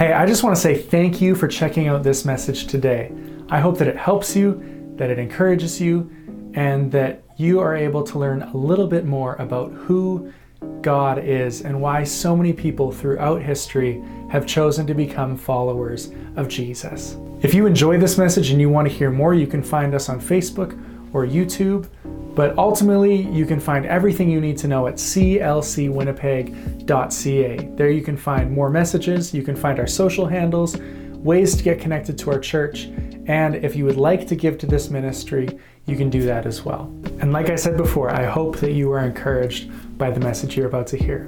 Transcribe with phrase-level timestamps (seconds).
[0.00, 3.12] Hey, I just want to say thank you for checking out this message today.
[3.50, 6.10] I hope that it helps you, that it encourages you,
[6.54, 10.32] and that you are able to learn a little bit more about who
[10.80, 16.48] God is and why so many people throughout history have chosen to become followers of
[16.48, 17.18] Jesus.
[17.42, 20.08] If you enjoy this message and you want to hear more, you can find us
[20.08, 20.82] on Facebook
[21.12, 21.88] or YouTube.
[22.34, 27.56] But ultimately, you can find everything you need to know at clcwinnipeg.ca.
[27.74, 31.80] There you can find more messages, you can find our social handles, ways to get
[31.80, 32.88] connected to our church,
[33.26, 35.48] and if you would like to give to this ministry,
[35.86, 36.92] you can do that as well.
[37.20, 40.66] And like I said before, I hope that you are encouraged by the message you're
[40.66, 41.24] about to hear.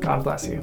[0.00, 0.56] God bless you.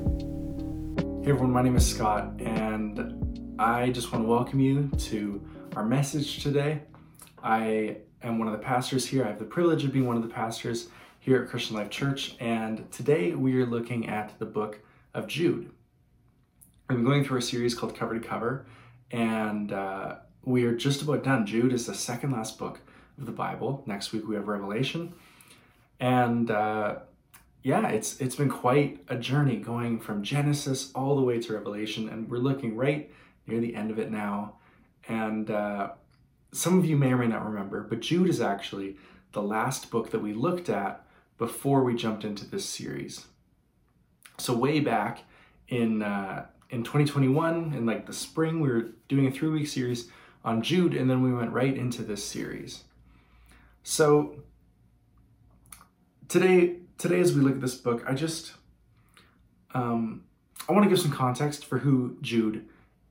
[1.23, 5.39] Hey everyone, my name is Scott, and I just want to welcome you to
[5.75, 6.81] our message today.
[7.43, 9.23] I am one of the pastors here.
[9.23, 10.89] I have the privilege of being one of the pastors
[11.19, 14.79] here at Christian Life Church, and today we are looking at the book
[15.13, 15.71] of Jude.
[16.89, 18.65] I'm going through a series called Cover to Cover,
[19.11, 21.45] and uh, we are just about done.
[21.45, 22.79] Jude is the second last book
[23.17, 23.83] of the Bible.
[23.85, 25.13] Next week we have Revelation,
[25.99, 26.99] and uh,
[27.63, 32.09] yeah, it's it's been quite a journey going from Genesis all the way to Revelation,
[32.09, 33.11] and we're looking right
[33.47, 34.55] near the end of it now.
[35.07, 35.91] And uh,
[36.51, 38.97] some of you may or may not remember, but Jude is actually
[39.31, 41.05] the last book that we looked at
[41.37, 43.25] before we jumped into this series.
[44.37, 45.23] So way back
[45.67, 50.09] in uh, in 2021, in like the spring, we were doing a three week series
[50.43, 52.83] on Jude, and then we went right into this series.
[53.83, 54.35] So
[56.27, 58.53] today, today as we look at this book, I just
[59.73, 60.23] um,
[60.67, 62.65] I want to give some context for who Jude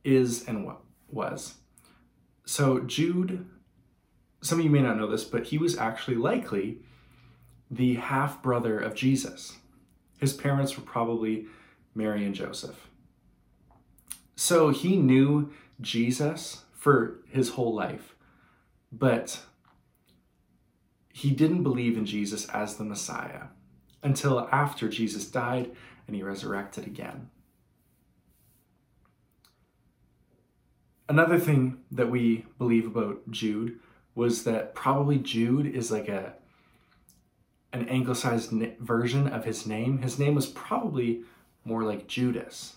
[0.04, 0.80] is and what
[1.10, 1.54] was.
[2.50, 3.46] So Jude,
[4.42, 6.80] some of you may not know this, but he was actually likely
[7.70, 9.58] the half brother of Jesus.
[10.18, 11.46] His parents were probably
[11.94, 12.88] Mary and Joseph.
[14.34, 18.16] So he knew Jesus for his whole life,
[18.90, 19.42] but
[21.12, 23.44] he didn't believe in Jesus as the Messiah
[24.02, 25.70] until after Jesus died
[26.08, 27.30] and he resurrected again.
[31.10, 33.80] Another thing that we believe about Jude
[34.14, 36.34] was that probably Jude is like a
[37.72, 39.98] an anglicized version of his name.
[40.02, 41.22] His name was probably
[41.64, 42.76] more like Judas.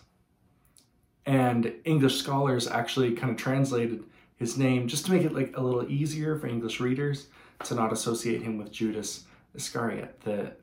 [1.27, 4.03] And English scholars actually kind of translated
[4.35, 7.27] his name just to make it like a little easier for English readers
[7.65, 10.53] to not associate him with Judas Iscariot, the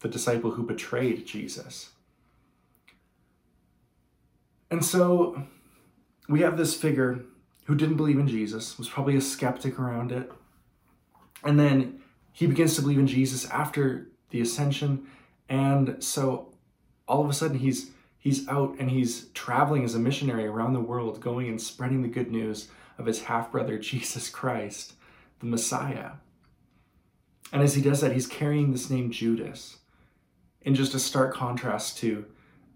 [0.00, 1.90] the disciple who betrayed Jesus.
[4.70, 5.46] And so
[6.28, 7.24] we have this figure
[7.64, 10.30] who didn't believe in Jesus, was probably a skeptic around it.
[11.44, 12.00] And then
[12.32, 15.06] he begins to believe in Jesus after the ascension.
[15.48, 16.54] And so
[17.06, 20.80] all of a sudden he's he's out and he's traveling as a missionary around the
[20.80, 22.68] world, going and spreading the good news
[22.98, 24.94] of his half-brother Jesus Christ,
[25.40, 26.12] the Messiah.
[27.52, 29.78] And as he does that, he's carrying this name Judas
[30.62, 32.24] in just a stark contrast to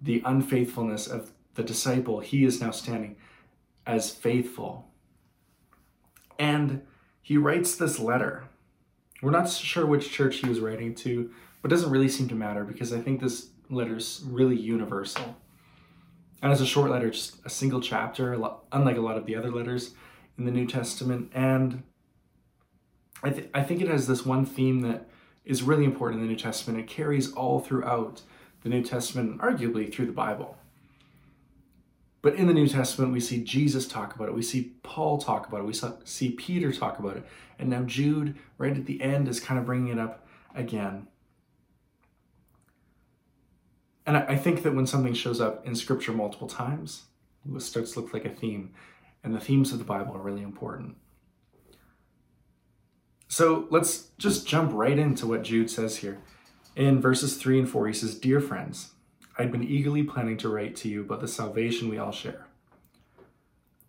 [0.02, 3.16] the unfaithfulness of the disciple he is now standing
[3.86, 4.88] as faithful.
[6.38, 6.82] And
[7.22, 8.44] he writes this letter.
[9.22, 11.30] We're not sure which church he was writing to,
[11.62, 15.36] but doesn't really seem to matter because I think this letter is really universal.
[16.42, 18.34] And it's a short letter, just a single chapter,
[18.72, 19.94] unlike a lot of the other letters
[20.36, 21.30] in the New Testament.
[21.34, 21.82] And
[23.22, 25.08] I, th- I think it has this one theme that
[25.44, 26.78] is really important in the New Testament.
[26.78, 28.20] It carries all throughout
[28.62, 30.58] the New Testament, arguably through the Bible.
[32.26, 34.34] But in the New Testament, we see Jesus talk about it.
[34.34, 35.64] We see Paul talk about it.
[35.64, 35.72] We
[36.02, 37.24] see Peter talk about it.
[37.60, 41.06] And now Jude, right at the end, is kind of bringing it up again.
[44.06, 47.04] And I think that when something shows up in Scripture multiple times,
[47.54, 48.74] it starts to look like a theme.
[49.22, 50.96] And the themes of the Bible are really important.
[53.28, 56.18] So let's just jump right into what Jude says here.
[56.74, 58.94] In verses 3 and 4, he says, Dear friends,
[59.38, 62.46] I'd been eagerly planning to write to you about the salvation we all share.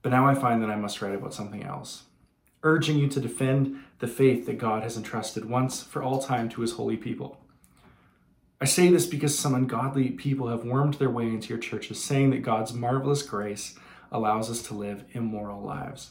[0.02, 2.04] But now I find that I must write about something else,
[2.64, 6.62] urging you to defend the faith that God has entrusted once for all time to
[6.62, 7.40] his holy people.
[8.60, 12.32] I say this because some ungodly people have wormed their way into your churches, saying
[12.32, 13.78] that God's marvelous grace
[14.12, 16.10] allows us to live immoral lives.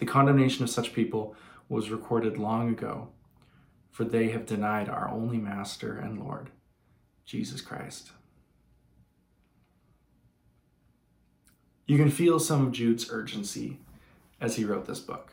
[0.00, 1.36] The condemnation of such people
[1.68, 3.10] was recorded long ago,
[3.92, 6.50] for they have denied our only Master and Lord
[7.24, 8.10] Jesus Christ.
[11.86, 13.78] You can feel some of Jude's urgency
[14.40, 15.32] as he wrote this book.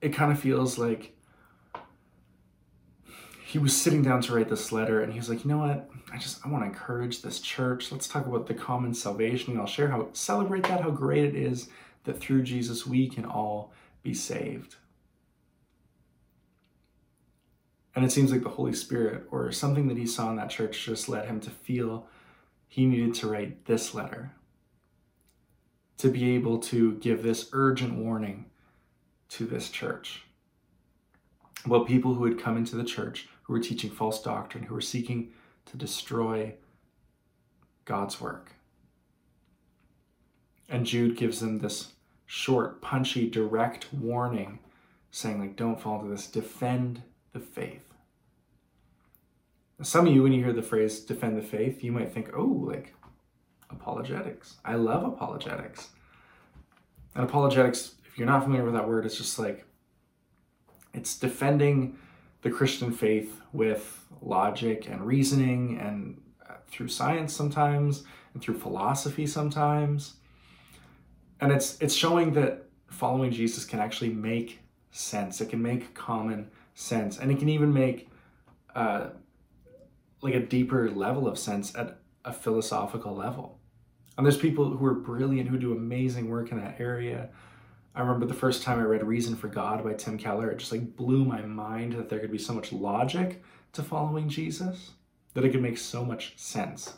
[0.00, 1.16] It kind of feels like
[3.44, 5.90] he was sitting down to write this letter and he was like, you know what?
[6.12, 7.90] I just I want to encourage this church.
[7.90, 9.52] Let's talk about the common salvation.
[9.52, 11.68] And I'll share how celebrate that, how great it is
[12.04, 13.72] that through Jesus we can all
[14.02, 14.76] be saved.
[17.98, 20.84] And it seems like the Holy Spirit or something that he saw in that church
[20.84, 22.06] just led him to feel
[22.68, 24.30] he needed to write this letter.
[25.96, 28.44] To be able to give this urgent warning
[29.30, 30.22] to this church
[31.64, 34.80] about people who had come into the church who were teaching false doctrine, who were
[34.80, 35.32] seeking
[35.66, 36.54] to destroy
[37.84, 38.52] God's work.
[40.68, 41.94] And Jude gives them this
[42.26, 44.60] short, punchy, direct warning
[45.10, 47.02] saying, like, don't fall to this, defend
[47.32, 47.87] the faith.
[49.82, 52.44] Some of you, when you hear the phrase defend the faith, you might think, oh,
[52.44, 52.94] like
[53.70, 54.56] apologetics.
[54.64, 55.90] I love apologetics.
[57.14, 59.64] And apologetics, if you're not familiar with that word, it's just like
[60.94, 61.96] it's defending
[62.42, 68.04] the Christian faith with logic and reasoning and uh, through science sometimes
[68.34, 70.14] and through philosophy sometimes.
[71.40, 74.60] And it's it's showing that following Jesus can actually make
[74.90, 75.40] sense.
[75.40, 78.08] It can make common sense, and it can even make
[78.74, 79.08] uh,
[80.20, 83.58] like a deeper level of sense at a philosophical level.
[84.16, 87.30] And there's people who are brilliant who do amazing work in that area.
[87.94, 90.72] I remember the first time I read Reason for God by Tim Keller, it just
[90.72, 93.42] like blew my mind that there could be so much logic
[93.72, 94.92] to following Jesus,
[95.34, 96.94] that it could make so much sense.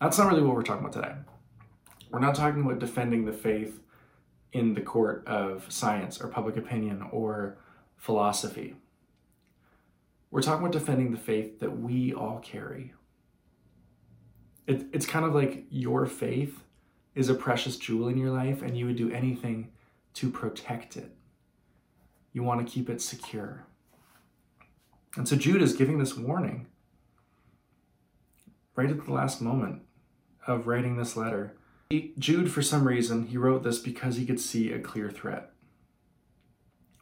[0.00, 1.14] That's not really what we're talking about today.
[2.10, 3.80] We're not talking about defending the faith
[4.52, 7.56] in the court of science or public opinion or
[7.96, 8.74] philosophy.
[10.30, 12.92] We're talking about defending the faith that we all carry.
[14.66, 16.62] It, it's kind of like your faith
[17.14, 19.72] is a precious jewel in your life and you would do anything
[20.14, 21.16] to protect it.
[22.32, 23.66] You want to keep it secure.
[25.16, 26.68] And so Jude is giving this warning
[28.76, 29.82] right at the last moment
[30.46, 31.56] of writing this letter.
[32.18, 35.50] Jude, for some reason, he wrote this because he could see a clear threat.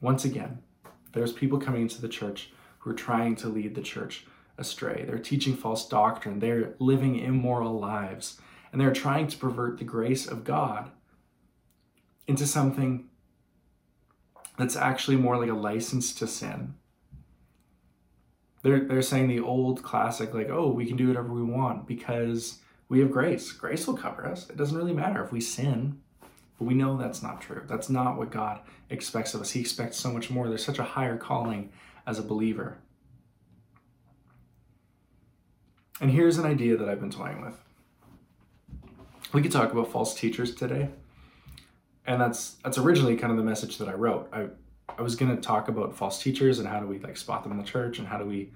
[0.01, 0.63] Once again,
[1.13, 4.27] there's people coming into the church who are trying to lead the church
[4.57, 5.05] astray.
[5.07, 6.39] They're teaching false doctrine.
[6.39, 8.41] They're living immoral lives.
[8.73, 10.91] And they're trying to pervert the grace of God
[12.27, 13.09] into something
[14.59, 16.75] that's actually more like a license to sin.
[18.63, 22.59] They're, they're saying the old classic, like, oh, we can do whatever we want because
[22.89, 23.53] we have grace.
[23.53, 24.51] Grace will cover us.
[24.51, 26.01] It doesn't really matter if we sin.
[26.59, 27.63] But we know that's not true.
[27.67, 28.61] That's not what God
[28.91, 29.53] expects of us.
[29.53, 30.49] He expects so much more.
[30.49, 31.71] There's such a higher calling
[32.09, 32.79] as a believer.
[36.01, 37.55] And here's an idea that I've been toying with.
[39.35, 40.89] We could talk about false teachers today.
[42.07, 44.31] And that's that's originally kind of the message that I wrote.
[44.33, 44.47] I
[44.99, 47.53] I was going to talk about false teachers and how do we like spot them
[47.53, 48.53] in the church and how do we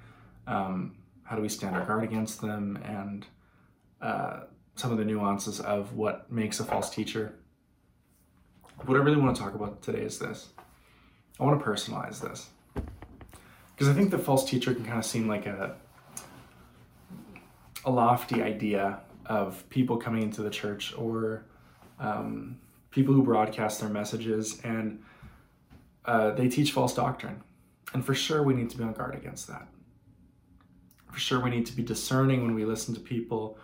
[0.46, 3.26] um, how do we stand our guard against them and
[4.00, 4.44] uh,
[4.76, 7.34] some of the nuances of what makes a false teacher.
[8.87, 10.49] What I really want to talk about today is this.
[11.38, 12.49] I want to personalize this
[13.82, 15.75] because I think the false teacher can kind of seem like a
[17.84, 21.46] a lofty idea of people coming into the church or
[21.99, 22.61] um,
[22.93, 25.02] people who broadcast their messages and
[26.05, 27.43] uh, they teach false doctrine.
[27.93, 29.67] And for sure, we need to be on guard against that.
[31.11, 33.58] For sure, we need to be discerning when we listen to people,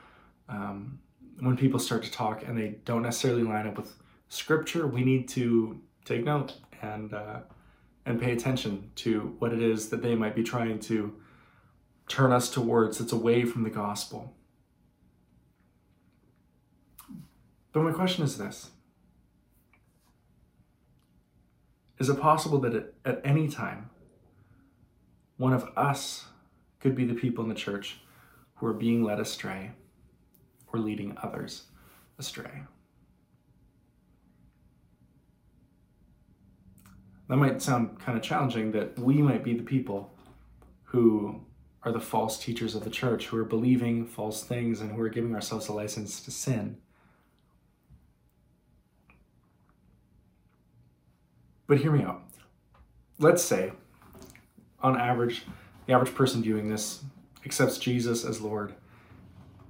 [0.49, 0.99] um,
[1.39, 3.95] when people start to talk and they don't necessarily line up with
[4.31, 4.89] scripture.
[4.89, 7.43] We need to take note and uh,
[8.09, 11.15] and pay attention to what it is that they might be trying to
[12.09, 14.35] turn us towards that's away from the gospel.
[17.71, 18.71] But my question is this
[21.99, 23.91] Is it possible that at any time,
[25.37, 26.29] one of us
[26.81, 27.99] could be the people in the church
[28.55, 29.73] who are being led astray
[30.73, 31.65] or leading others
[32.19, 32.63] astray?
[37.29, 40.15] That might sound kind of challenging that we might be the people
[40.85, 41.43] who
[41.83, 45.09] are the false teachers of the church, who are believing false things and who are
[45.09, 46.79] giving ourselves a license to sin.
[51.67, 52.23] But hear me out.
[53.19, 53.73] Let's say,
[54.81, 55.43] on average,
[55.87, 57.03] the average person viewing this
[57.45, 58.75] accepts Jesus as Lord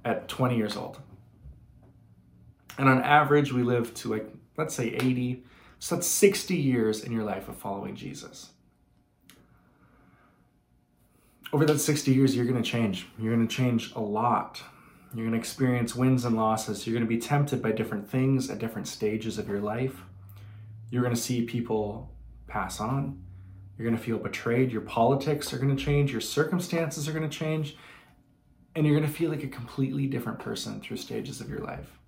[0.05, 0.99] at 20 years old.
[2.77, 5.43] And on average, we live to like, let's say 80.
[5.79, 8.51] So that's 60 years in your life of following Jesus.
[11.51, 13.07] Over that 60 years, you're going to change.
[13.17, 14.61] You're going to change a lot.
[15.15, 16.85] You're going to experience wins and losses.
[16.85, 20.03] You're going to be tempted by different things at different stages of your life.
[20.91, 22.11] You're going to see people
[22.47, 23.23] pass on.
[23.77, 24.71] You're going to feel betrayed.
[24.71, 26.11] Your politics are going to change.
[26.11, 27.77] Your circumstances are going to change.
[28.75, 31.98] And you're going to feel like a completely different person through stages of your life.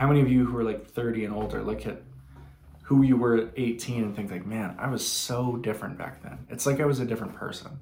[0.00, 2.00] How many of you who are like 30 and older look at
[2.84, 6.38] who you were at 18 and think like, man, I was so different back then.
[6.48, 7.80] It's like I was a different person.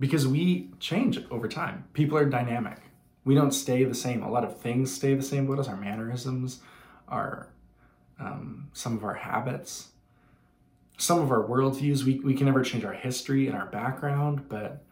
[0.00, 1.84] Because we change over time.
[1.92, 2.78] People are dynamic.
[3.24, 4.24] We don't stay the same.
[4.24, 6.60] A lot of things stay the same with us, our mannerisms,
[7.06, 7.52] our
[8.18, 9.90] um, some of our habits,
[10.98, 12.02] some of our worldviews.
[12.02, 14.84] We, we can never change our history and our background, but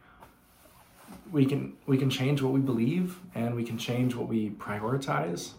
[1.33, 5.52] we can we can change what we believe and we can change what we prioritize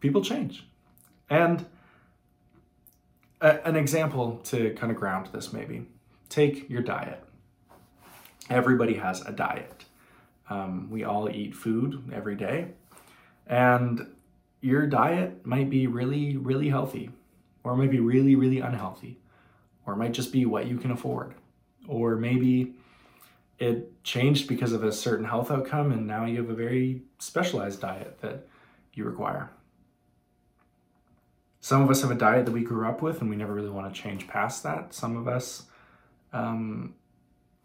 [0.00, 0.66] people change.
[1.28, 1.66] And
[3.40, 5.86] a, an example to kind of ground this maybe
[6.28, 7.22] take your diet.
[8.48, 9.84] Everybody has a diet.
[10.48, 12.68] Um, we all eat food every day.
[13.46, 14.06] And
[14.60, 17.10] your diet might be really, really healthy,
[17.62, 19.18] or it might be really, really unhealthy,
[19.86, 21.34] or it might just be what you can afford.
[21.88, 22.74] Or maybe
[23.58, 27.80] it changed because of a certain health outcome, and now you have a very specialized
[27.80, 28.46] diet that
[28.94, 29.50] you require.
[31.60, 33.68] Some of us have a diet that we grew up with and we never really
[33.68, 34.94] want to change past that.
[34.94, 35.64] Some of us,
[36.32, 36.94] um,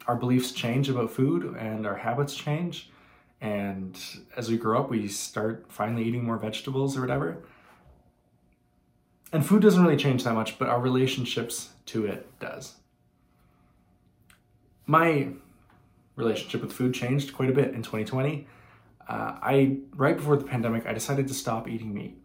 [0.06, 2.90] our beliefs change about food and our habits change.
[3.40, 3.98] And
[4.36, 7.38] as we grow up, we start finally eating more vegetables or whatever.
[9.32, 12.76] And food doesn't really change that much, but our relationships to it does.
[14.86, 15.30] My
[16.16, 18.48] relationship with food changed quite a bit in 2020.
[19.08, 22.18] Uh, I right before the pandemic, I decided to stop eating meat.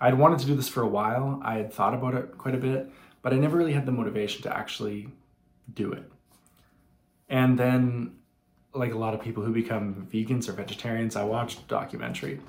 [0.00, 1.40] I'd wanted to do this for a while.
[1.42, 2.90] I had thought about it quite a bit,
[3.22, 5.08] but I never really had the motivation to actually
[5.72, 6.10] do it.
[7.28, 8.16] And then,
[8.74, 12.40] like a lot of people who become vegans or vegetarians, I watched a documentary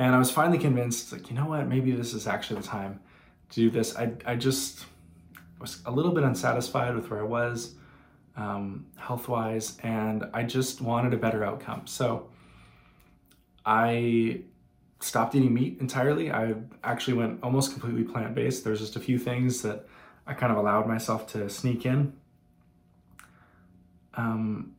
[0.00, 3.00] and I was finally convinced, like, you know what, maybe this is actually the time
[3.50, 3.94] to do this.
[3.96, 4.86] I, I just
[5.60, 7.74] was a little bit unsatisfied with where I was
[8.36, 11.86] um, health wise, and I just wanted a better outcome.
[11.86, 12.28] So
[13.64, 14.42] I
[15.00, 16.30] stopped eating meat entirely.
[16.30, 18.64] I actually went almost completely plant based.
[18.64, 19.86] There's just a few things that
[20.26, 22.12] I kind of allowed myself to sneak in.
[24.14, 24.74] Um,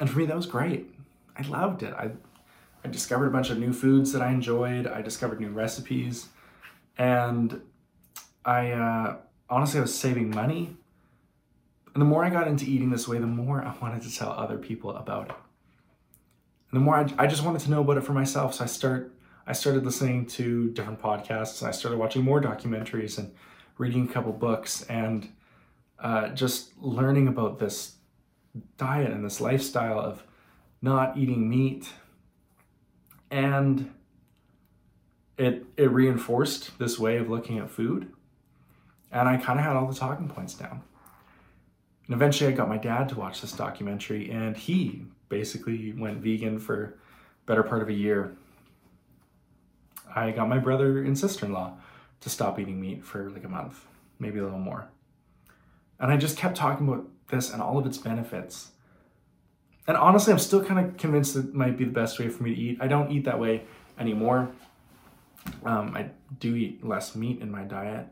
[0.00, 0.90] and for me, that was great.
[1.36, 1.92] I loved it.
[1.94, 2.10] I,
[2.84, 4.86] I discovered a bunch of new foods that I enjoyed.
[4.86, 6.28] I discovered new recipes.
[6.96, 7.60] And
[8.44, 9.16] I uh,
[9.48, 10.76] honestly, I was saving money.
[11.94, 14.32] And the more I got into eating this way, the more I wanted to tell
[14.32, 15.36] other people about it.
[16.70, 18.54] And the more I, I just wanted to know about it for myself.
[18.54, 19.12] So I start
[19.46, 23.32] I started listening to different podcasts and I started watching more documentaries and
[23.76, 25.28] reading a couple books and
[25.98, 27.96] uh, just learning about this
[28.78, 30.22] diet and this lifestyle of
[30.80, 31.90] not eating meat.
[33.30, 33.92] And
[35.36, 38.10] it, it reinforced this way of looking at food.
[39.12, 40.82] And I kind of had all the talking points down.
[42.06, 46.58] And eventually I got my dad to watch this documentary and he basically went vegan
[46.58, 46.98] for
[47.46, 48.36] better part of a year
[50.14, 51.76] I got my brother and sister in law
[52.20, 53.84] to stop eating meat for like a month,
[54.18, 54.86] maybe a little more.
[55.98, 58.70] And I just kept talking about this and all of its benefits.
[59.86, 62.42] And honestly, I'm still kind of convinced that it might be the best way for
[62.42, 62.78] me to eat.
[62.80, 63.64] I don't eat that way
[63.98, 64.50] anymore.
[65.64, 68.06] Um, I do eat less meat in my diet.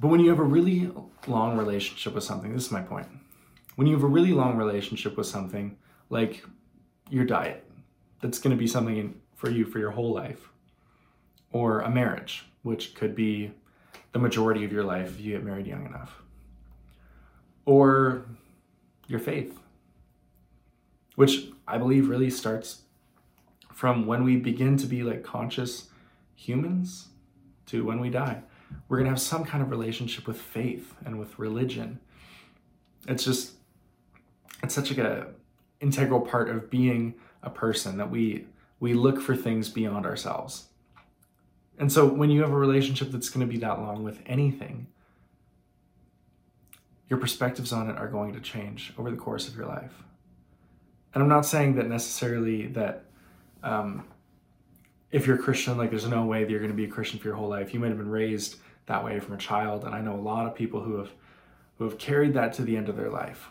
[0.00, 0.90] But when you have a really
[1.26, 3.06] long relationship with something, this is my point.
[3.76, 5.76] When you have a really long relationship with something,
[6.10, 6.44] like
[7.10, 7.68] your diet,
[8.20, 10.50] that's going to be something for you for your whole life.
[11.52, 13.52] Or a marriage, which could be
[14.12, 16.22] the majority of your life if you get married young enough.
[17.64, 18.26] Or
[19.06, 19.58] your faith,
[21.16, 22.82] which I believe really starts
[23.72, 25.88] from when we begin to be like conscious
[26.34, 27.08] humans
[27.66, 28.42] to when we die.
[28.88, 32.00] We're going to have some kind of relationship with faith and with religion.
[33.08, 33.52] It's just,
[34.62, 35.28] it's such like a
[35.80, 38.46] integral part of being a person that we
[38.80, 40.66] we look for things beyond ourselves.
[41.78, 44.86] And so when you have a relationship that's going to be that long with anything,
[47.08, 50.02] your perspectives on it are going to change over the course of your life.
[51.14, 53.04] And I'm not saying that necessarily that
[53.62, 54.06] um,
[55.10, 57.18] if you're a Christian, like there's no way that you're going to be a Christian
[57.18, 57.72] for your whole life.
[57.72, 60.46] You might have been raised that way from a child, and I know a lot
[60.46, 61.10] of people who have
[61.78, 63.48] who have carried that to the end of their life.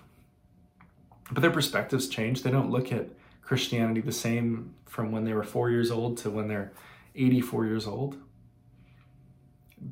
[1.31, 2.43] But their perspectives change.
[2.43, 3.09] They don't look at
[3.41, 6.71] Christianity the same from when they were four years old to when they're
[7.15, 8.17] 84 years old.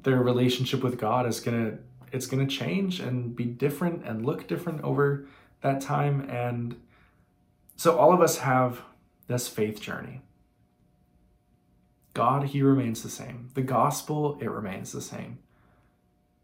[0.04, 1.80] Their relationship with God is gonna
[2.12, 5.28] it's gonna change and be different and look different over
[5.62, 6.22] that time.
[6.30, 6.80] And
[7.76, 8.82] so all of us have
[9.28, 10.22] this faith journey.
[12.14, 13.50] God, He remains the same.
[13.54, 15.40] The gospel, it remains the same.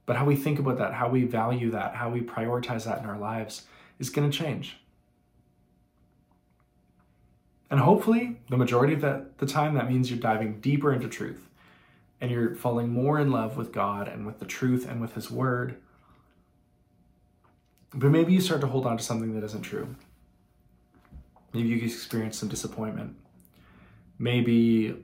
[0.05, 3.05] But how we think about that, how we value that, how we prioritize that in
[3.05, 3.63] our lives
[3.99, 4.77] is going to change.
[7.69, 11.41] And hopefully, the majority of that, the time, that means you're diving deeper into truth
[12.21, 15.29] and you're falling more in love with God and with the truth and with His
[15.29, 15.75] Word.
[17.93, 19.95] But maybe you start to hold on to something that isn't true.
[21.53, 23.15] Maybe you experience some disappointment.
[24.17, 25.03] Maybe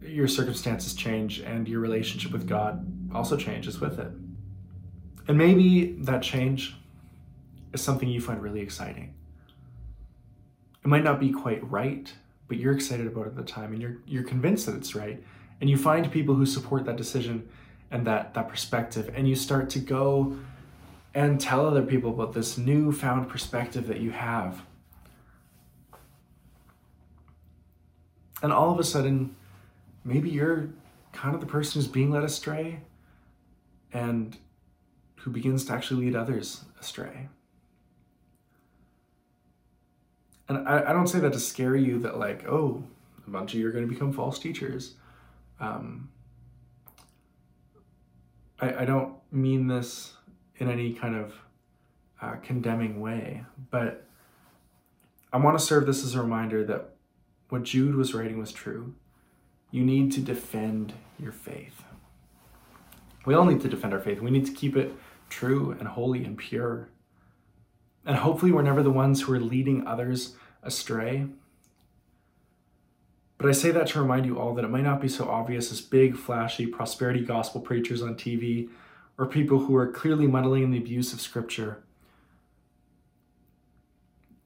[0.00, 4.10] your circumstances change and your relationship with God also changes with it.
[5.26, 6.76] And maybe that change
[7.72, 9.14] is something you find really exciting.
[10.84, 12.12] It might not be quite right,
[12.46, 15.22] but you're excited about it at the time and you're you're convinced that it's right.
[15.60, 17.48] And you find people who support that decision
[17.90, 20.38] and that that perspective and you start to go
[21.14, 24.62] and tell other people about this newfound perspective that you have.
[28.40, 29.34] And all of a sudden,
[30.08, 30.70] maybe you're
[31.12, 32.80] kind of the person who's being led astray
[33.92, 34.36] and
[35.16, 37.28] who begins to actually lead others astray.
[40.48, 42.82] And I, I don't say that to scare you that, like, oh,
[43.26, 44.94] a bunch of you are going to become false teachers.
[45.60, 46.08] Um,
[48.58, 50.14] I, I don't mean this
[50.56, 51.34] in any kind of
[52.22, 54.06] uh, condemning way, but
[55.32, 56.94] I want to serve this as a reminder that
[57.50, 58.94] what Jude was writing was true.
[59.70, 61.82] You need to defend your faith.
[63.26, 64.20] We all need to defend our faith.
[64.20, 64.94] We need to keep it
[65.28, 66.88] true and holy and pure.
[68.06, 71.26] And hopefully, we're never the ones who are leading others astray.
[73.36, 75.70] But I say that to remind you all that it might not be so obvious
[75.70, 78.68] as big, flashy prosperity gospel preachers on TV
[79.16, 81.82] or people who are clearly muddling in the abuse of Scripture.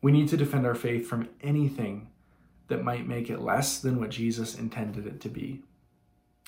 [0.03, 2.09] We need to defend our faith from anything
[2.73, 5.61] that might make it less than what Jesus intended it to be.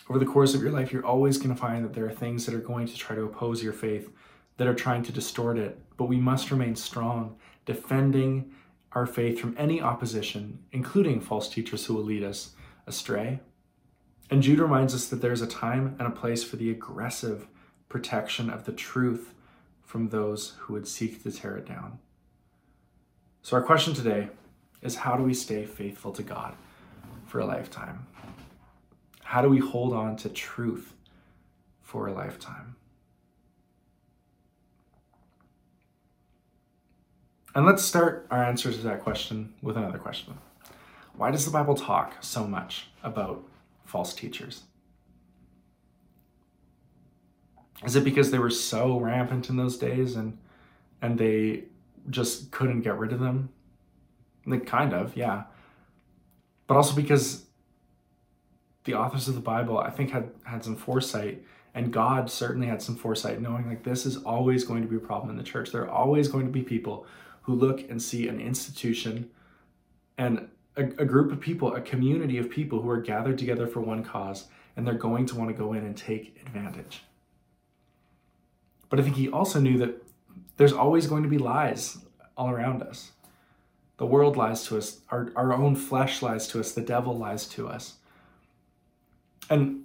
[0.08, 2.46] Over the course of your life, you're always going to find that there are things
[2.46, 4.10] that are going to try to oppose your faith,
[4.56, 8.50] that are trying to distort it, but we must remain strong, defending
[8.92, 12.52] our faith from any opposition, including false teachers who will lead us
[12.86, 13.40] astray.
[14.30, 17.48] And Jude reminds us that there's a time and a place for the aggressive
[17.90, 19.34] protection of the truth
[19.82, 21.98] from those who would seek to tear it down.
[23.42, 24.30] So, our question today
[24.84, 26.54] is how do we stay faithful to God
[27.26, 28.06] for a lifetime?
[29.22, 30.92] How do we hold on to truth
[31.80, 32.76] for a lifetime?
[37.54, 40.34] And let's start our answers to that question with another question.
[41.16, 43.44] Why does the Bible talk so much about
[43.84, 44.64] false teachers?
[47.84, 50.38] Is it because they were so rampant in those days and
[51.00, 51.64] and they
[52.10, 53.50] just couldn't get rid of them?
[54.46, 55.44] Like, kind of, yeah.
[56.66, 57.44] But also because
[58.84, 61.42] the authors of the Bible, I think, had had some foresight,
[61.74, 65.00] and God certainly had some foresight, knowing like this is always going to be a
[65.00, 65.72] problem in the church.
[65.72, 67.06] There are always going to be people
[67.42, 69.30] who look and see an institution
[70.16, 73.80] and a, a group of people, a community of people who are gathered together for
[73.80, 77.02] one cause, and they're going to want to go in and take advantage.
[78.88, 80.02] But I think he also knew that
[80.56, 81.98] there's always going to be lies
[82.36, 83.12] all around us.
[83.96, 87.46] The world lies to us, our, our own flesh lies to us, the devil lies
[87.48, 87.94] to us.
[89.48, 89.84] And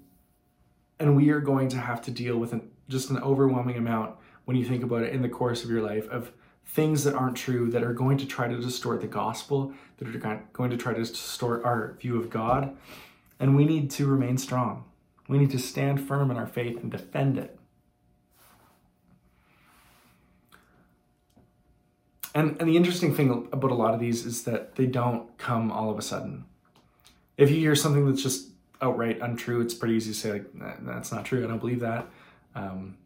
[1.00, 4.58] and we are going to have to deal with an, just an overwhelming amount when
[4.58, 6.32] you think about it in the course of your life of
[6.66, 10.42] things that aren't true that are going to try to distort the gospel, that are
[10.54, 12.76] going to try to distort our view of God.
[13.40, 14.84] And we need to remain strong.
[15.28, 17.59] We need to stand firm in our faith and defend it.
[22.36, 25.72] And, and the interesting thing about a lot of these is that they don't come
[25.72, 26.46] all of a sudden.
[27.38, 28.50] If you hear something that's just
[28.82, 31.44] outright untrue, it's pretty easy to say, like, that's not true.
[31.44, 32.06] I don't believe that.
[32.56, 32.98] Um,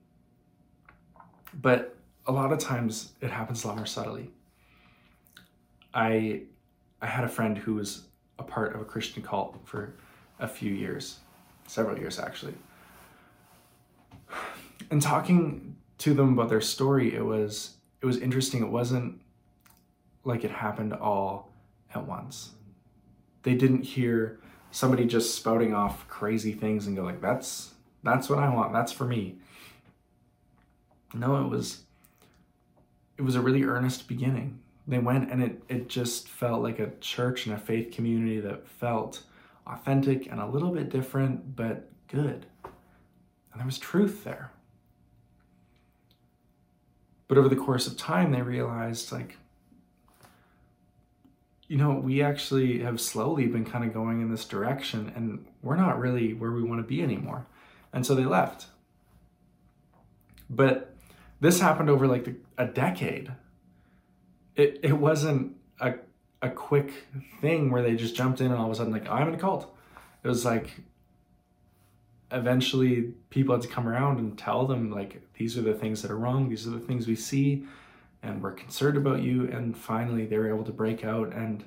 [1.62, 4.30] but a lot of times it happens a lot more subtly.
[5.94, 6.44] I
[7.02, 8.04] I had a friend who was
[8.40, 9.94] a part of a Christian cult for
[10.40, 11.20] a few years,
[11.68, 12.56] several years actually.
[14.90, 17.73] And talking to them about their story, it was
[18.04, 18.62] it was interesting.
[18.62, 19.22] It wasn't
[20.26, 21.54] like it happened all
[21.96, 22.52] at once.
[23.44, 24.40] They didn't hear
[24.72, 27.72] somebody just spouting off crazy things and go like that's
[28.04, 28.74] that's what I want.
[28.74, 29.38] That's for me.
[31.14, 31.86] No, it was
[33.18, 34.60] it was a really earnest beginning.
[34.86, 38.68] They went and it, it just felt like a church and a faith community that
[38.68, 39.24] felt
[39.66, 42.48] authentic and a little bit different, but good.
[42.66, 44.52] And there was truth there.
[47.34, 49.38] But over the course of time, they realized like,
[51.68, 55.76] you know, we actually have slowly been kind of going in this direction and we're
[55.76, 57.48] not really where we want to be anymore.
[57.92, 58.68] And so they left.
[60.48, 60.96] But
[61.40, 63.32] this happened over like the, a decade.
[64.56, 65.96] It, it wasn't a,
[66.44, 66.94] a quick
[67.42, 69.40] thing where they just jumped in and all of a sudden, like, I'm in a
[69.40, 69.76] cult.
[70.24, 70.70] It was like
[72.34, 76.12] eventually people had to come around and tell them, like, these are the things that
[76.12, 77.66] are wrong, these are the things we see
[78.24, 79.50] and we're concerned about you.
[79.52, 81.64] And finally they were able to break out and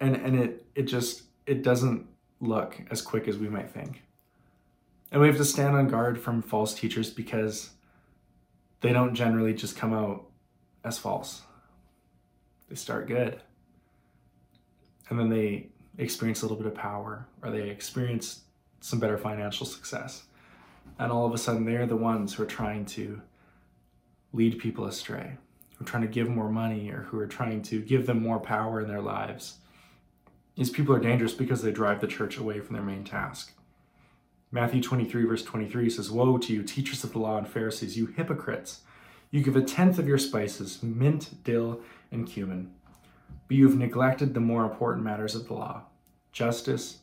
[0.00, 2.06] and and it it just it doesn't
[2.40, 4.02] look as quick as we might think.
[5.10, 7.70] And we have to stand on guard from false teachers because
[8.80, 10.26] they don't generally just come out
[10.84, 11.42] as false.
[12.68, 13.40] They start good.
[15.08, 15.68] And then they
[15.98, 18.42] experience a little bit of power or they experience
[18.80, 20.24] some better financial success
[20.98, 23.20] and all of a sudden they're the ones who are trying to
[24.32, 25.36] lead people astray,
[25.76, 28.38] who are trying to give more money or who are trying to give them more
[28.38, 29.58] power in their lives.
[30.56, 33.52] These people are dangerous because they drive the church away from their main task.
[34.50, 38.06] Matthew 23, verse 23 says, Woe to you, teachers of the law and Pharisees, you
[38.06, 38.80] hypocrites!
[39.30, 41.80] You give a tenth of your spices, mint, dill,
[42.12, 42.72] and cumin,
[43.48, 45.82] but you have neglected the more important matters of the law
[46.32, 46.98] justice,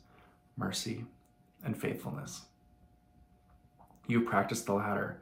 [0.57, 1.05] mercy,
[1.63, 2.43] and faithfulness
[4.07, 5.17] you practice the latter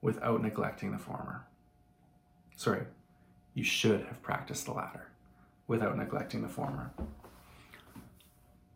[0.00, 1.44] without neglecting the former.
[2.56, 2.82] Sorry,
[3.54, 5.08] you should have practiced the latter
[5.66, 6.92] without neglecting the former.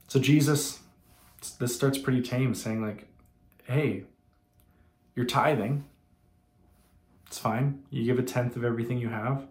[0.09, 0.81] So Jesus,
[1.59, 3.09] this starts pretty tame, saying, like,
[3.65, 4.05] hey,
[5.15, 5.85] you're tithing.
[7.27, 7.83] It's fine.
[7.91, 9.47] You give a tenth of everything you have.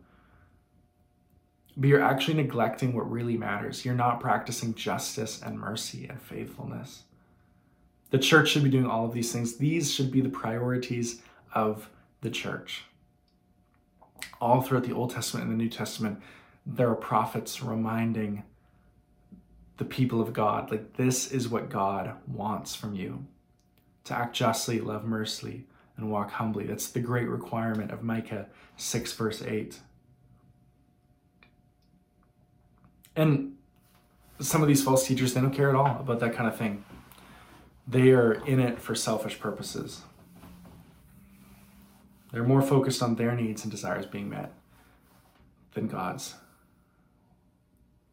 [1.78, 3.86] But you're actually neglecting what really matters.
[3.86, 7.04] You're not practicing justice and mercy and faithfulness.
[8.10, 9.56] The church should be doing all of these things.
[9.56, 11.22] These should be the priorities
[11.54, 12.84] of the church.
[14.42, 16.22] All throughout the Old Testament and the New Testament,
[16.66, 18.44] there are prophets reminding
[19.78, 23.26] the people of God, like, this is what God wants from you
[24.04, 25.66] to act justly, love mercy,
[25.98, 26.66] and walk humbly.
[26.66, 29.80] That's the great requirement of Micah 6, verse 8.
[33.15, 33.58] And
[34.39, 36.84] some of these false teachers, they don't care at all about that kind of thing.
[37.88, 40.02] They are in it for selfish purposes.
[42.32, 44.54] They're more focused on their needs and desires being met
[45.74, 46.36] than God's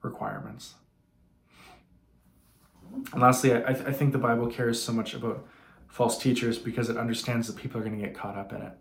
[0.03, 0.75] requirements.
[3.13, 5.47] And lastly, I, I think the Bible cares so much about
[5.87, 8.73] false teachers because it understands that people are going to get caught up in it.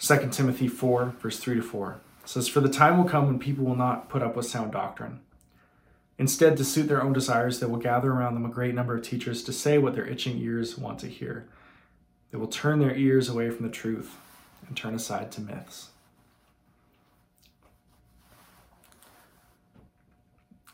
[0.00, 3.64] 2 Timothy 4, verse 3 to 4 says, For the time will come when people
[3.64, 5.20] will not put up with sound doctrine
[6.18, 9.02] Instead, to suit their own desires, they will gather around them a great number of
[9.02, 11.48] teachers to say what their itching ears want to hear.
[12.32, 14.16] They will turn their ears away from the truth
[14.66, 15.90] and turn aside to myths.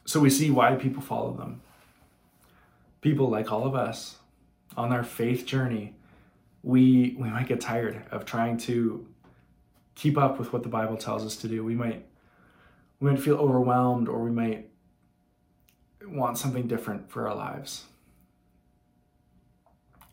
[0.06, 1.60] So we see why people follow them.
[3.02, 4.16] People like all of us
[4.78, 5.94] on our faith journey,
[6.62, 9.06] we we might get tired of trying to
[9.94, 11.64] keep up with what the Bible tells us to do.
[11.64, 12.06] We might
[13.00, 14.70] we might feel overwhelmed or we might
[16.06, 17.84] want something different for our lives.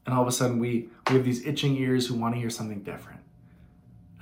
[0.05, 2.49] And all of a sudden, we, we have these itching ears who want to hear
[2.49, 3.19] something different.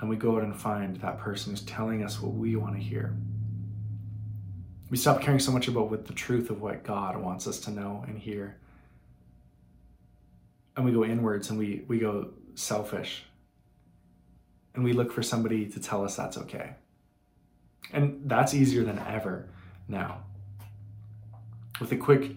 [0.00, 2.80] And we go out and find that person who's telling us what we want to
[2.80, 3.16] hear.
[4.90, 7.70] We stop caring so much about what the truth of what God wants us to
[7.70, 8.56] know and hear.
[10.76, 13.24] And we go inwards and we, we go selfish.
[14.74, 16.74] And we look for somebody to tell us that's okay.
[17.92, 19.48] And that's easier than ever
[19.88, 20.22] now.
[21.80, 22.36] With a quick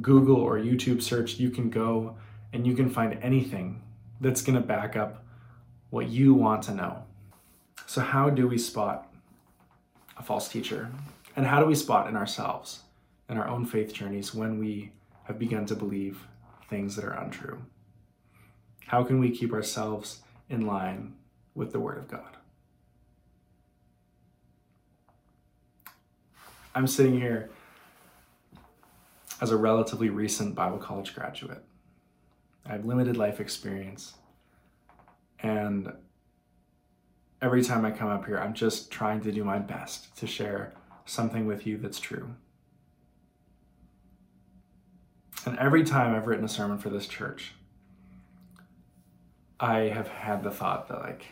[0.00, 2.16] Google or YouTube search, you can go
[2.52, 3.82] and you can find anything
[4.20, 5.24] that's going to back up
[5.90, 7.04] what you want to know.
[7.86, 9.12] So, how do we spot
[10.16, 10.90] a false teacher?
[11.36, 12.80] And how do we spot in ourselves,
[13.28, 14.92] in our own faith journeys, when we
[15.24, 16.26] have begun to believe
[16.68, 17.62] things that are untrue?
[18.86, 21.14] How can we keep ourselves in line
[21.54, 22.36] with the Word of God?
[26.74, 27.50] I'm sitting here
[29.40, 31.62] as a relatively recent Bible college graduate.
[32.64, 34.14] I have limited life experience.
[35.40, 35.92] And
[37.42, 40.72] every time I come up here, I'm just trying to do my best to share
[41.04, 42.34] something with you that's true.
[45.44, 47.52] And every time I've written a sermon for this church,
[49.58, 51.26] I have had the thought that, like,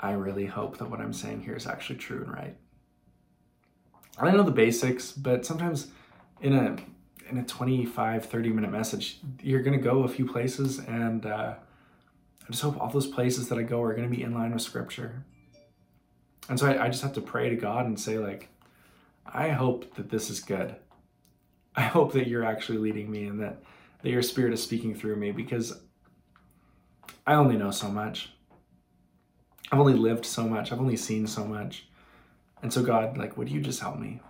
[0.00, 2.56] I really hope that what I'm saying here is actually true and right.
[4.18, 5.88] I know the basics, but sometimes
[6.40, 6.76] in a
[7.28, 11.54] in a 25 30 minute message you're going to go a few places and uh,
[12.50, 14.52] I just hope all those places that I go are going to be in line
[14.52, 15.22] with Scripture.
[16.48, 18.48] And so I, I just have to pray to God and say, like,
[19.24, 20.74] I hope that this is good.
[21.76, 23.62] I hope that you're actually leading me and that,
[24.02, 25.78] that your spirit is speaking through me because
[27.24, 28.32] I only know so much.
[29.70, 30.72] I've only lived so much.
[30.72, 31.86] I've only seen so much.
[32.62, 34.20] And so God, like, would you just help me?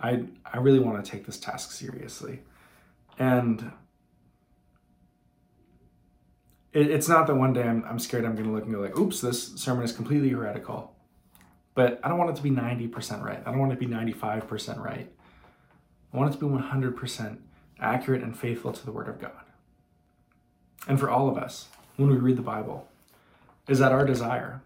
[0.00, 2.40] I I really want to take this task seriously.
[3.18, 3.72] And
[6.72, 8.80] it, it's not that one day I'm, I'm scared I'm going to look and go
[8.80, 10.94] like, oops, this sermon is completely heretical.
[11.74, 13.40] But I don't want it to be 90% right.
[13.44, 15.10] I don't want it to be 95% right.
[16.12, 17.38] I want it to be 100%
[17.80, 19.32] accurate and faithful to the Word of God.
[20.86, 22.88] And for all of us, when we read the Bible,
[23.68, 24.62] is that our desire?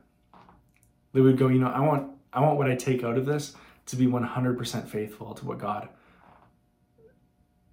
[1.13, 3.55] We would go, you know, I want I want what I take out of this
[3.87, 5.89] to be 100% faithful to what God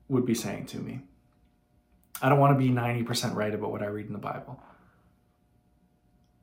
[0.08, 1.02] would be saying to me.
[2.22, 4.62] I don't want to be 90% right about what I read in the Bible.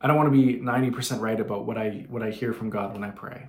[0.00, 2.92] I don't want to be 90% right about what I what I hear from God
[2.92, 3.48] when I pray.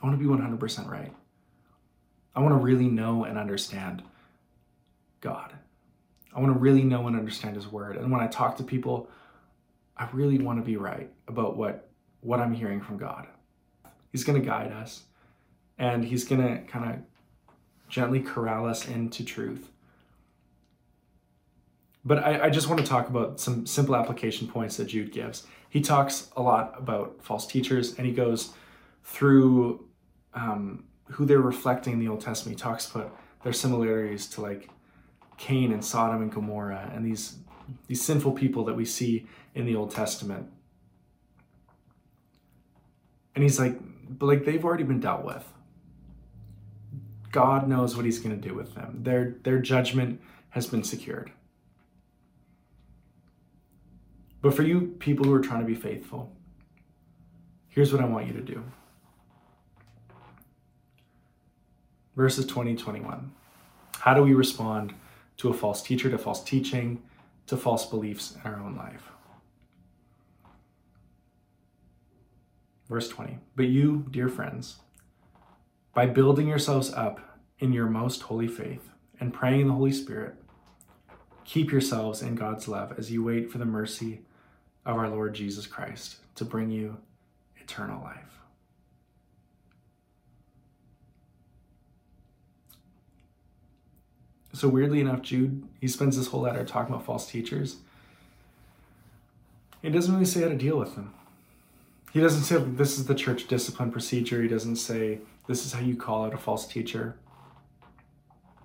[0.00, 1.12] I want to be 100% right.
[2.36, 4.02] I want to really know and understand
[5.20, 5.52] God.
[6.34, 7.96] I want to really know and understand his word.
[7.96, 9.08] And when I talk to people,
[9.96, 11.88] I really want to be right about what
[12.20, 13.26] what I'm hearing from God.
[14.10, 15.02] He's going to guide us
[15.78, 17.00] and he's going to kind of
[17.88, 19.70] gently corral us into truth.
[22.04, 25.46] But I, I, just want to talk about some simple application points that Jude gives.
[25.70, 28.52] He talks a lot about false teachers and he goes
[29.04, 29.86] through
[30.34, 32.58] um, who they're reflecting in the Old Testament.
[32.58, 34.68] He talks about their similarities to like
[35.38, 37.36] Cain and Sodom and Gomorrah and these,
[37.86, 40.48] these sinful people that we see in the Old Testament.
[43.34, 45.44] And he's like, but like they've already been dealt with.
[47.32, 49.00] God knows what he's going to do with them.
[49.02, 51.32] Their their judgment has been secured.
[54.40, 56.30] But for you people who are trying to be faithful,
[57.68, 58.62] here's what I want you to do.
[62.14, 63.32] Verses 20, 21.
[63.98, 64.94] How do we respond
[65.38, 67.02] to a false teacher, to false teaching,
[67.46, 69.13] to false beliefs in our own life?
[72.88, 73.38] Verse 20.
[73.56, 74.76] But you, dear friends,
[75.94, 77.20] by building yourselves up
[77.58, 80.34] in your most holy faith and praying in the Holy Spirit,
[81.44, 84.20] keep yourselves in God's love as you wait for the mercy
[84.84, 86.98] of our Lord Jesus Christ to bring you
[87.56, 88.38] eternal life.
[94.52, 97.76] So, weirdly enough, Jude, he spends this whole letter talking about false teachers.
[99.82, 101.12] He doesn't really say how to deal with them.
[102.14, 104.40] He doesn't say this is the church discipline procedure.
[104.40, 107.16] He doesn't say this is how you call out a false teacher.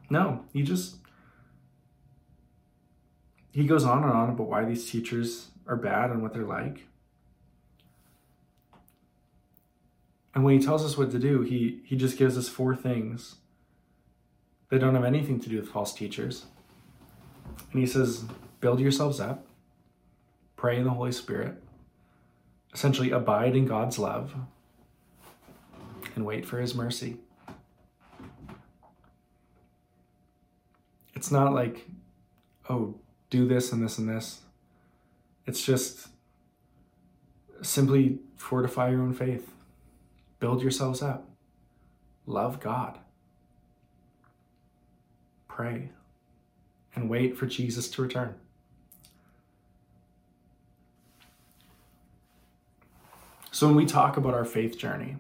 [0.07, 0.97] No, he just
[3.51, 6.85] he goes on and on about why these teachers are bad and what they're like.
[10.35, 13.38] And when he tells us what to do, he he just gives us four things
[14.69, 16.45] that don't have anything to do with false teachers.
[17.71, 18.25] And he says,
[18.62, 19.47] build yourselves up,
[20.55, 21.63] pray in the Holy Spirit,
[22.73, 24.36] essentially abide in God's love
[26.15, 27.17] and wait for his mercy.
[31.15, 31.88] It's not like,
[32.69, 32.95] oh,
[33.29, 34.41] do this and this and this.
[35.45, 36.08] It's just
[37.62, 39.51] simply fortify your own faith,
[40.39, 41.27] build yourselves up,
[42.25, 42.99] love God,
[45.47, 45.89] pray,
[46.95, 48.36] and wait for Jesus to return.
[53.59, 55.17] So, when we talk about our faith journey,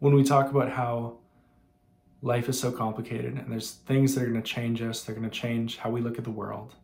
[0.00, 1.18] when we talk about how
[2.20, 5.30] life is so complicated and there's things that are going to change us, they're going
[5.30, 6.74] to change how we look at the world.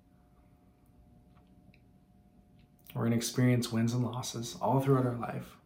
[2.95, 5.57] We're going to experience wins and losses all throughout our life.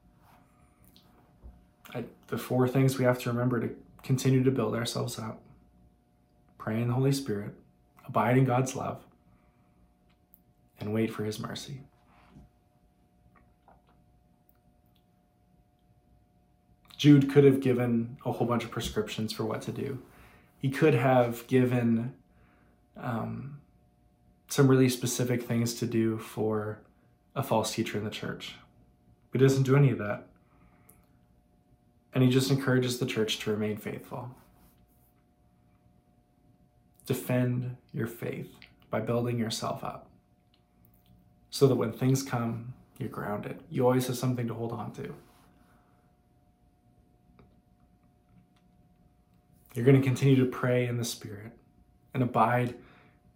[1.92, 3.68] I, the four things we have to remember to
[4.04, 5.42] continue to build ourselves up
[6.56, 7.52] pray in the Holy Spirit,
[8.06, 9.04] abide in God's love,
[10.80, 11.82] and wait for His mercy.
[16.96, 19.98] Jude could have given a whole bunch of prescriptions for what to do.
[20.58, 22.14] He could have given
[22.96, 23.60] um,
[24.48, 26.78] some really specific things to do for
[27.34, 28.54] a false teacher in the church.
[29.30, 30.26] But he doesn't do any of that.
[32.14, 34.30] And he just encourages the church to remain faithful.
[37.04, 38.50] Defend your faith
[38.90, 40.08] by building yourself up
[41.50, 43.58] so that when things come, you're grounded.
[43.70, 45.14] You always have something to hold on to.
[49.76, 51.52] You're going to continue to pray in the Spirit
[52.14, 52.74] and abide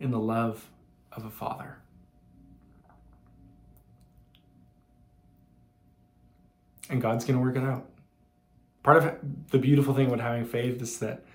[0.01, 0.71] in the love
[1.13, 1.77] of a father.
[6.89, 7.91] And God's going to work it out.
[8.83, 9.19] Part of
[9.51, 11.27] the beautiful thing about having faith is that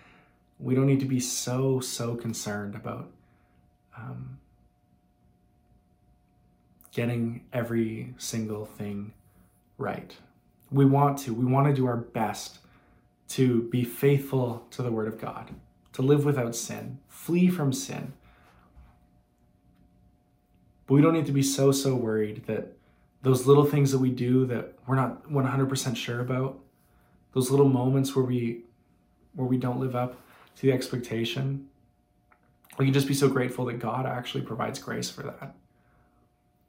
[0.59, 3.11] we don't need to be so, so concerned about
[3.95, 4.39] um,
[6.91, 9.13] getting every single thing
[9.77, 10.15] right.
[10.71, 11.33] We want to.
[11.33, 12.57] We want to do our best
[13.29, 15.51] to be faithful to the Word of God,
[15.93, 18.13] to live without sin, flee from sin.
[20.87, 22.73] But we don't need to be so, so worried that
[23.23, 26.59] those little things that we do that we're not 100% sure about,
[27.33, 28.61] those little moments where we
[29.33, 30.15] where we don't live up
[30.55, 31.67] to the expectation,
[32.77, 35.55] we can just be so grateful that God actually provides grace for that.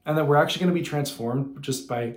[0.05, 2.15] And that we're actually going to be transformed just by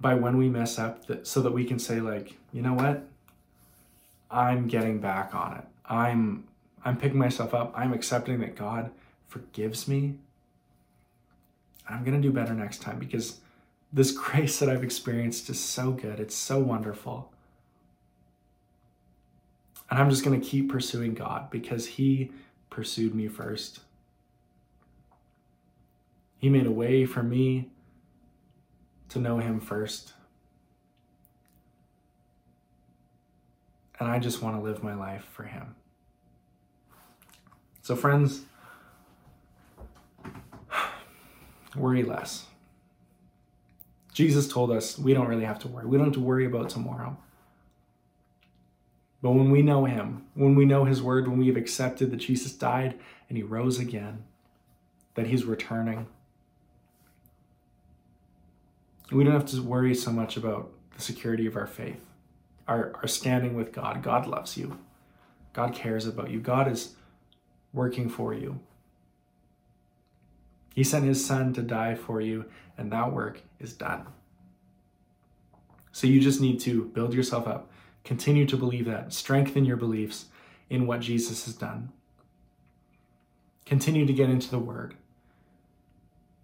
[0.00, 3.04] by when we mess up that so that we can say like you know what?
[4.30, 5.64] I'm getting back on it.
[5.86, 6.44] I'm
[6.84, 7.72] i'm picking myself up.
[7.76, 8.90] I'm accepting that god
[9.26, 10.14] forgives me.
[11.88, 13.40] I'm going to do better next time because
[13.92, 16.20] this grace that i've experienced is so good.
[16.20, 17.32] It's so wonderful.
[19.90, 22.30] And i'm just going to keep pursuing god because he
[22.70, 23.80] pursued me first.
[26.38, 27.70] He made a way for me
[29.10, 30.12] to know Him first.
[34.00, 35.74] And I just want to live my life for Him.
[37.82, 38.42] So, friends,
[41.76, 42.46] worry less.
[44.12, 45.86] Jesus told us we don't really have to worry.
[45.86, 47.16] We don't have to worry about tomorrow.
[49.22, 52.18] But when we know Him, when we know His Word, when we have accepted that
[52.18, 54.24] Jesus died and He rose again,
[55.14, 56.06] that He's returning,
[59.10, 62.04] we don't have to worry so much about the security of our faith,
[62.66, 64.02] our, our standing with God.
[64.02, 64.78] God loves you,
[65.52, 66.94] God cares about you, God is
[67.72, 68.60] working for you.
[70.74, 72.44] He sent his son to die for you,
[72.76, 74.06] and that work is done.
[75.90, 77.70] So you just need to build yourself up,
[78.04, 80.26] continue to believe that, strengthen your beliefs
[80.70, 81.90] in what Jesus has done.
[83.64, 84.94] Continue to get into the word.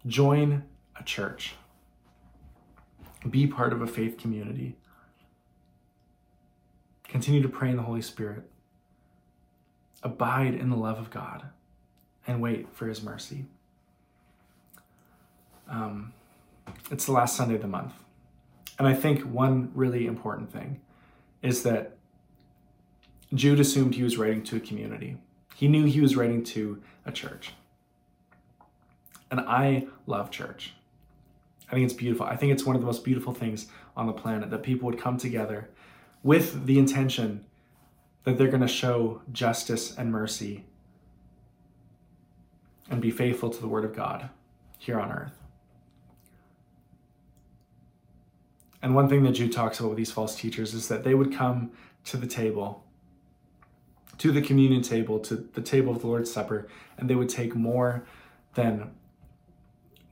[0.05, 0.63] Join
[0.99, 1.55] a church
[3.29, 4.75] be part of a faith community.
[7.07, 8.43] Continue to pray in the Holy Spirit.
[10.03, 11.45] Abide in the love of God
[12.27, 13.45] and wait for His mercy.
[15.69, 16.13] Um,
[16.91, 17.93] it's the last Sunday of the month.
[18.77, 20.81] And I think one really important thing
[21.41, 21.95] is that
[23.33, 25.17] Jude assumed he was writing to a community.
[25.55, 27.53] He knew he was writing to a church.
[29.31, 30.73] And I love church.
[31.69, 32.25] I think it's beautiful.
[32.25, 34.99] I think it's one of the most beautiful things on the planet that people would
[34.99, 35.69] come together
[36.21, 37.45] with the intention
[38.23, 40.65] that they're going to show justice and mercy
[42.89, 44.29] and be faithful to the Word of God
[44.77, 45.39] here on earth.
[48.81, 51.33] And one thing that Jude talks about with these false teachers is that they would
[51.33, 51.71] come
[52.05, 52.83] to the table,
[54.19, 57.55] to the communion table, to the table of the Lord's Supper, and they would take
[57.55, 58.05] more
[58.53, 58.91] than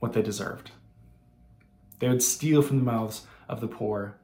[0.00, 0.72] what they deserved.
[1.98, 4.16] They would steal from the mouths of the poor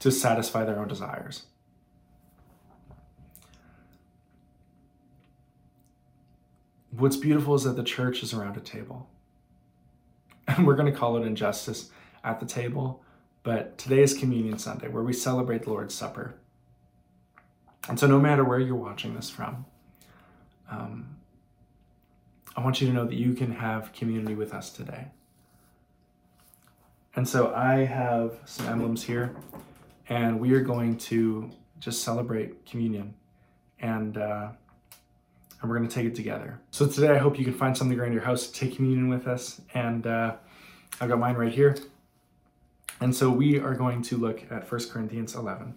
[0.00, 1.46] to satisfy their own desires.
[6.90, 9.08] What's beautiful is that the church is around a table.
[10.48, 11.90] And we're going to call it injustice
[12.24, 13.04] at the table,
[13.44, 16.34] but today is Communion Sunday where we celebrate the Lord's Supper.
[17.88, 19.64] And so, no matter where you're watching this from,
[20.68, 21.16] um,
[22.56, 25.06] I want you to know that you can have community with us today.
[27.16, 29.34] And so I have some emblems here,
[30.08, 33.14] and we are going to just celebrate communion,
[33.80, 34.50] and uh,
[35.60, 36.60] and we're going to take it together.
[36.70, 39.26] So today, I hope you can find something around your house to take communion with
[39.26, 40.36] us, and uh,
[41.00, 41.76] I've got mine right here.
[43.00, 45.74] And so we are going to look at 1 Corinthians 11.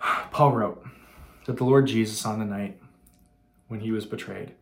[0.30, 0.86] Paul wrote
[1.46, 2.80] that the Lord Jesus, on the night
[3.68, 4.52] when he was betrayed,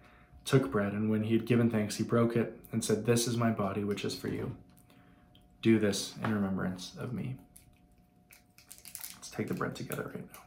[0.44, 3.36] took bread, and when he had given thanks, he broke it and said, This is
[3.36, 4.54] my body, which is for you.
[5.62, 7.36] Do this in remembrance of me.
[9.16, 10.40] Let's take the bread together right now.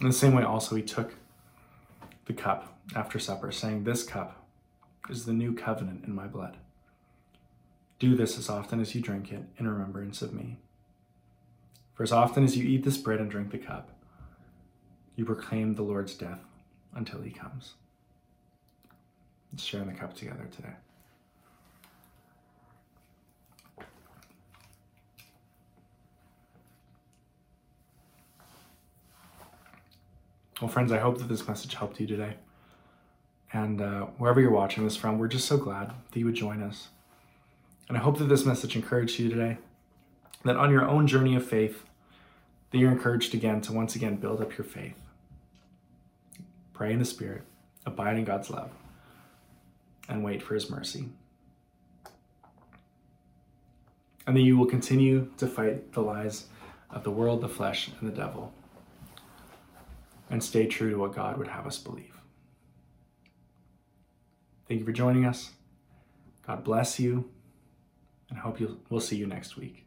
[0.00, 1.14] In the same way, also, he took
[2.26, 4.46] the cup after supper, saying, This cup
[5.08, 6.58] is the new covenant in my blood.
[7.98, 10.58] Do this as often as you drink it in remembrance of me.
[11.94, 13.90] For as often as you eat this bread and drink the cup,
[15.14, 16.40] you proclaim the Lord's death
[16.94, 17.74] until he comes.
[19.50, 20.74] Let's share in the cup together today.
[30.60, 32.34] Well, friends, I hope that this message helped you today.
[33.52, 36.62] And uh, wherever you're watching this from, we're just so glad that you would join
[36.62, 36.88] us.
[37.88, 39.58] And I hope that this message encouraged you today,
[40.44, 41.84] that on your own journey of faith,
[42.70, 44.96] that you're encouraged again to once again build up your faith.
[46.72, 47.42] Pray in the Spirit,
[47.84, 48.70] abide in God's love,
[50.08, 51.08] and wait for His mercy.
[54.26, 56.46] And that you will continue to fight the lies
[56.90, 58.52] of the world, the flesh, and the devil
[60.30, 62.14] and stay true to what God would have us believe.
[64.68, 65.52] Thank you for joining us.
[66.46, 67.30] God bless you,
[68.30, 69.85] and I hope you'll, we'll see you next week.